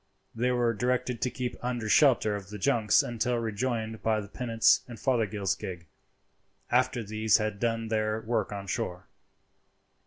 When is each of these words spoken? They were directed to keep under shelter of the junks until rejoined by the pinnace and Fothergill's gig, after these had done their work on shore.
They 0.33 0.49
were 0.49 0.73
directed 0.73 1.21
to 1.21 1.29
keep 1.29 1.55
under 1.63 1.87
shelter 1.87 2.35
of 2.35 2.49
the 2.49 2.57
junks 2.57 3.03
until 3.03 3.37
rejoined 3.37 4.01
by 4.01 4.19
the 4.19 4.27
pinnace 4.27 4.81
and 4.87 4.99
Fothergill's 4.99 5.53
gig, 5.53 5.85
after 6.71 7.03
these 7.03 7.37
had 7.37 7.59
done 7.59 7.89
their 7.89 8.19
work 8.19 8.51
on 8.51 8.65
shore. 8.65 9.05